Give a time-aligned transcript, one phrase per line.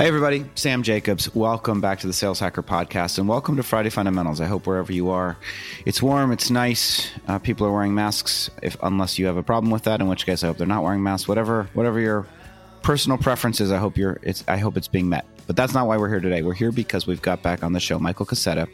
[0.00, 1.34] Hey, everybody, Sam Jacobs.
[1.34, 4.40] Welcome back to the Sales Hacker Podcast and welcome to Friday Fundamentals.
[4.40, 5.36] I hope wherever you are,
[5.84, 7.10] it's warm, it's nice.
[7.28, 10.24] Uh, people are wearing masks, if unless you have a problem with that, in which
[10.24, 11.28] case I hope they're not wearing masks.
[11.28, 12.26] Whatever, whatever your
[12.80, 14.18] personal preferences, I hope you're.
[14.22, 14.42] It's.
[14.48, 15.26] I hope it's being met.
[15.50, 16.42] But that's not why we're here today.
[16.42, 18.68] We're here because we've got back on the show Michael Coscetta,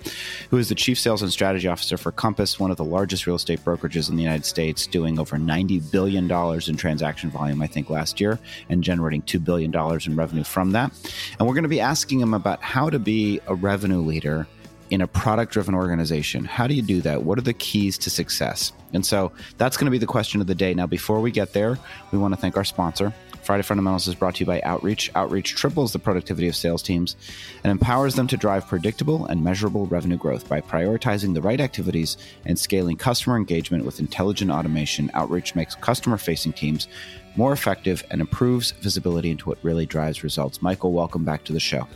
[0.50, 3.36] who is the Chief Sales and Strategy Officer for Compass, one of the largest real
[3.36, 7.88] estate brokerages in the United States, doing over $90 billion in transaction volume, I think,
[7.88, 10.92] last year, and generating $2 billion in revenue from that.
[11.38, 14.46] And we're going to be asking him about how to be a revenue leader
[14.90, 16.44] in a product driven organization.
[16.44, 17.22] How do you do that?
[17.22, 18.72] What are the keys to success?
[18.92, 20.74] And so that's going to be the question of the day.
[20.74, 21.78] Now, before we get there,
[22.12, 23.12] we want to thank our sponsor,
[23.46, 25.08] Friday Fundamentals is brought to you by Outreach.
[25.14, 27.14] Outreach triples the productivity of sales teams
[27.62, 32.16] and empowers them to drive predictable and measurable revenue growth by prioritizing the right activities
[32.44, 35.12] and scaling customer engagement with intelligent automation.
[35.14, 36.88] Outreach makes customer facing teams
[37.36, 40.60] more effective and improves visibility into what really drives results.
[40.60, 41.86] Michael, welcome back to the show.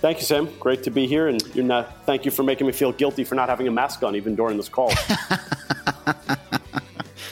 [0.00, 0.50] Thank you, Sam.
[0.60, 3.48] Great to be here, and not, thank you for making me feel guilty for not
[3.48, 4.92] having a mask on even during this call.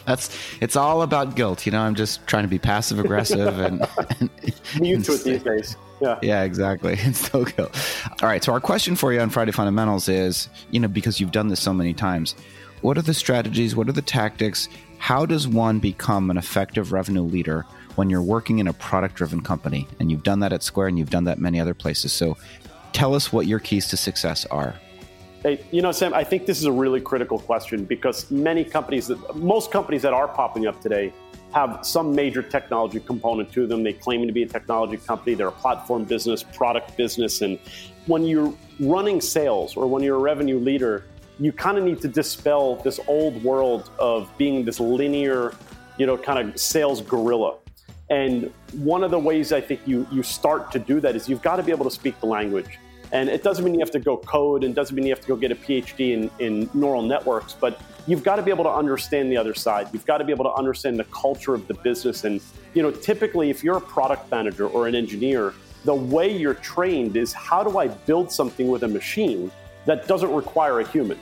[0.06, 1.66] that's it's all about guilt.
[1.66, 3.86] You know, I'm just trying to be passive aggressive and,
[4.74, 5.76] and used to it these days.
[6.00, 6.18] Yeah.
[6.22, 6.92] Yeah, exactly.
[7.00, 7.74] It's so guilt.
[8.22, 8.42] All right.
[8.42, 11.60] So our question for you on Friday Fundamentals is, you know, because you've done this
[11.60, 12.34] so many times,
[12.82, 13.74] what are the strategies?
[13.74, 14.68] What are the tactics?
[14.98, 19.40] How does one become an effective revenue leader when you're working in a product driven
[19.40, 19.88] company?
[19.98, 22.12] And you've done that at Square and you've done that many other places.
[22.12, 22.36] So
[22.92, 24.74] tell us what your keys to success are.
[25.46, 29.06] Hey, you know, Sam, I think this is a really critical question because many companies,
[29.06, 31.12] that, most companies that are popping up today,
[31.52, 33.84] have some major technology component to them.
[33.84, 35.36] They claim to be a technology company.
[35.36, 37.60] They're a platform business, product business, and
[38.06, 41.04] when you're running sales or when you're a revenue leader,
[41.38, 45.54] you kind of need to dispel this old world of being this linear,
[45.96, 47.54] you know, kind of sales gorilla.
[48.10, 51.42] And one of the ways I think you you start to do that is you've
[51.42, 52.80] got to be able to speak the language.
[53.12, 55.28] And it doesn't mean you have to go code and doesn't mean you have to
[55.28, 58.70] go get a PhD in, in neural networks, but you've got to be able to
[58.70, 59.88] understand the other side.
[59.92, 62.24] You've got to be able to understand the culture of the business.
[62.24, 62.40] And,
[62.74, 67.16] you know, typically if you're a product manager or an engineer, the way you're trained
[67.16, 69.50] is how do I build something with a machine
[69.84, 71.18] that doesn't require a human?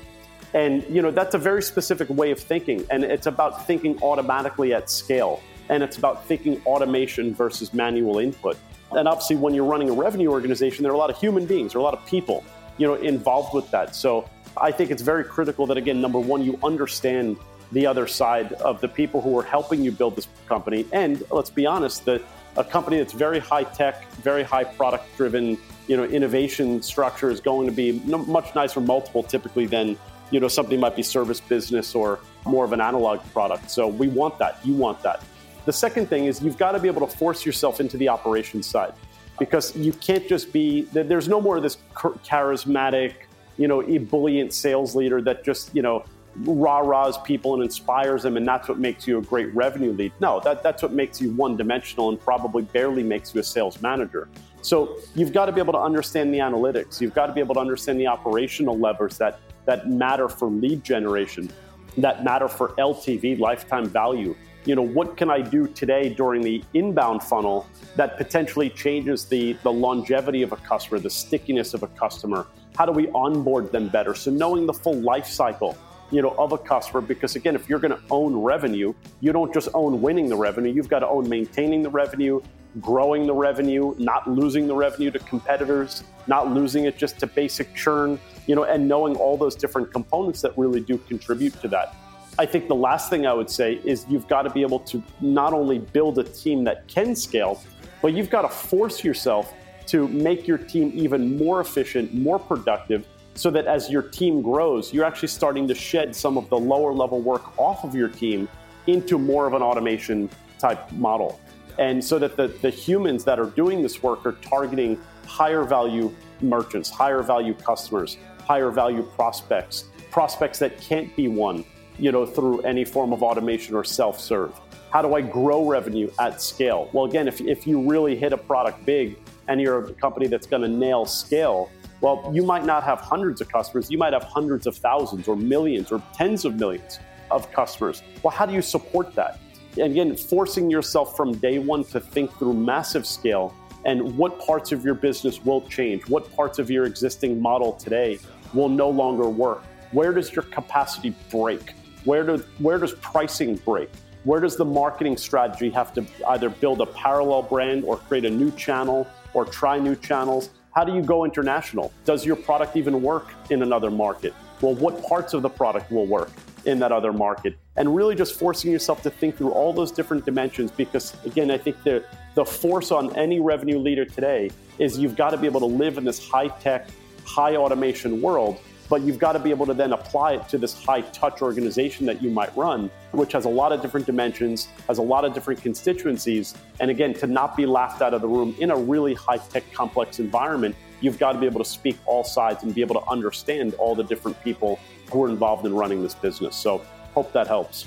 [0.54, 2.86] And, you know, that's a very specific way of thinking.
[2.90, 5.42] And it's about thinking automatically at scale.
[5.68, 8.56] And it's about thinking automation versus manual input.
[8.96, 11.72] And obviously, when you're running a revenue organization, there are a lot of human beings,
[11.72, 12.44] there are a lot of people,
[12.78, 13.94] you know, involved with that.
[13.94, 17.36] So I think it's very critical that again, number one, you understand
[17.72, 20.86] the other side of the people who are helping you build this company.
[20.92, 22.22] And let's be honest, that
[22.56, 27.40] a company that's very high tech, very high product driven, you know, innovation structure is
[27.40, 29.98] going to be much nicer multiple typically than
[30.30, 33.70] you know something might be service business or more of an analog product.
[33.70, 34.58] So we want that.
[34.64, 35.22] You want that.
[35.64, 38.66] The second thing is you've got to be able to force yourself into the operations
[38.66, 38.94] side
[39.38, 43.14] because you can't just be, there's no more of this charismatic,
[43.56, 46.04] you know, ebullient sales leader that just, you know,
[46.38, 50.12] rah rahs people and inspires them, and that's what makes you a great revenue lead.
[50.20, 53.80] No, that, that's what makes you one dimensional and probably barely makes you a sales
[53.80, 54.28] manager.
[54.62, 57.00] So you've got to be able to understand the analytics.
[57.00, 60.82] You've got to be able to understand the operational levers that, that matter for lead
[60.82, 61.50] generation,
[61.98, 66.64] that matter for LTV, lifetime value, you know, what can I do today during the
[66.72, 67.66] inbound funnel
[67.96, 72.46] that potentially changes the, the longevity of a customer, the stickiness of a customer?
[72.76, 74.14] How do we onboard them better?
[74.14, 75.76] So knowing the full life cycle,
[76.10, 79.52] you know, of a customer, because again, if you're going to own revenue, you don't
[79.52, 82.40] just own winning the revenue, you've got to own maintaining the revenue,
[82.80, 87.74] growing the revenue, not losing the revenue to competitors, not losing it just to basic
[87.74, 91.94] churn, you know, and knowing all those different components that really do contribute to that.
[92.36, 95.00] I think the last thing I would say is you've got to be able to
[95.20, 97.62] not only build a team that can scale,
[98.02, 99.54] but you've got to force yourself
[99.86, 104.92] to make your team even more efficient, more productive, so that as your team grows,
[104.92, 108.48] you're actually starting to shed some of the lower level work off of your team
[108.88, 110.28] into more of an automation
[110.58, 111.40] type model.
[111.78, 116.12] And so that the, the humans that are doing this work are targeting higher value
[116.40, 121.64] merchants, higher value customers, higher value prospects, prospects that can't be won
[121.98, 124.52] you know, through any form of automation or self-serve?
[124.90, 126.88] How do I grow revenue at scale?
[126.92, 129.18] Well, again, if, if you really hit a product big
[129.48, 131.70] and you're a company that's going to nail scale,
[132.00, 133.90] well, you might not have hundreds of customers.
[133.90, 136.98] You might have hundreds of thousands or millions or tens of millions
[137.30, 138.02] of customers.
[138.22, 139.40] Well, how do you support that?
[139.76, 143.54] And again, forcing yourself from day one to think through massive scale
[143.84, 148.18] and what parts of your business will change, what parts of your existing model today
[148.52, 149.64] will no longer work.
[149.90, 151.74] Where does your capacity break?
[152.04, 153.90] Where, do, where does pricing break?
[154.24, 158.30] Where does the marketing strategy have to either build a parallel brand or create a
[158.30, 160.50] new channel or try new channels?
[160.74, 161.92] How do you go international?
[162.04, 164.34] Does your product even work in another market?
[164.60, 166.30] Well, what parts of the product will work
[166.66, 167.56] in that other market?
[167.76, 171.58] And really just forcing yourself to think through all those different dimensions because, again, I
[171.58, 172.04] think the,
[172.34, 175.96] the force on any revenue leader today is you've got to be able to live
[175.96, 176.88] in this high tech,
[177.24, 178.60] high automation world
[178.94, 182.06] but you've got to be able to then apply it to this high touch organization
[182.06, 185.34] that you might run, which has a lot of different dimensions, has a lot of
[185.34, 186.54] different constituencies.
[186.78, 189.64] And again, to not be laughed out of the room in a really high tech,
[189.72, 193.04] complex environment, you've got to be able to speak all sides and be able to
[193.10, 194.78] understand all the different people
[195.10, 196.54] who are involved in running this business.
[196.54, 196.80] So,
[197.14, 197.86] hope that helps.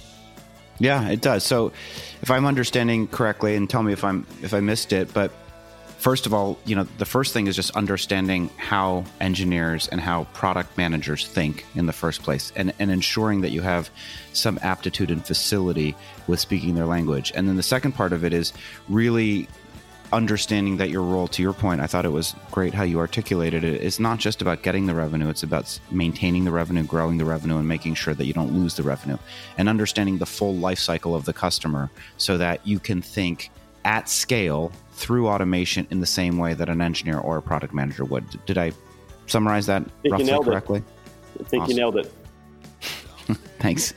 [0.78, 1.46] Yeah, it does.
[1.46, 1.72] So,
[2.22, 5.32] if I'm understanding correctly, and tell me if I'm if I missed it, but
[5.98, 10.26] first of all, you know, the first thing is just understanding how engineers and how
[10.34, 13.90] product managers think in the first place and, and ensuring that you have
[14.34, 15.96] some aptitude and facility
[16.28, 17.32] with speaking their language.
[17.36, 18.54] And then the second part of it is
[18.88, 19.48] really
[20.14, 23.66] understanding that your role to your point i thought it was great how you articulated
[23.66, 27.26] it it's not just about getting the revenue it's about maintaining the revenue growing the
[27.26, 29.18] revenue and making sure that you don't lose the revenue
[29.58, 33.52] and understanding the full life cycle of the customer so that you can think
[33.88, 38.04] at scale through automation in the same way that an engineer or a product manager
[38.04, 38.26] would.
[38.46, 38.74] Did I
[39.28, 40.80] summarize that I roughly correctly?
[40.80, 41.42] It.
[41.42, 41.72] I think awesome.
[41.72, 42.14] you nailed it.
[43.60, 43.94] Thanks.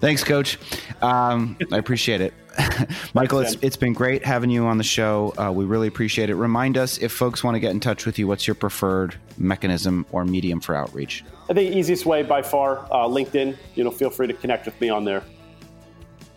[0.00, 0.58] Thanks, coach.
[1.02, 2.32] Um, I appreciate it.
[3.14, 5.34] Michael, it's, it's been great having you on the show.
[5.36, 6.36] Uh, we really appreciate it.
[6.36, 10.06] Remind us if folks want to get in touch with you, what's your preferred mechanism
[10.10, 11.22] or medium for outreach?
[11.50, 13.56] I think easiest way by far, uh, LinkedIn.
[13.74, 15.22] You know, feel free to connect with me on there.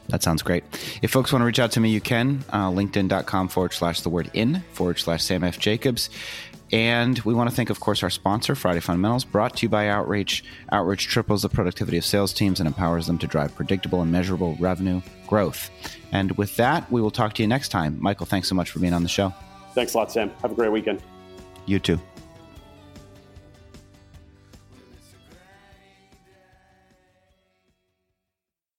[0.09, 0.63] That sounds great.
[1.01, 2.43] If folks want to reach out to me, you can.
[2.49, 5.59] Uh, LinkedIn.com forward slash the word in forward slash Sam F.
[5.59, 6.09] Jacobs.
[6.71, 9.87] And we want to thank, of course, our sponsor, Friday Fundamentals, brought to you by
[9.87, 10.43] Outreach.
[10.71, 14.57] Outreach triples the productivity of sales teams and empowers them to drive predictable and measurable
[14.59, 15.69] revenue growth.
[16.11, 17.97] And with that, we will talk to you next time.
[18.01, 19.33] Michael, thanks so much for being on the show.
[19.75, 20.29] Thanks a lot, Sam.
[20.41, 21.01] Have a great weekend.
[21.65, 22.01] You too.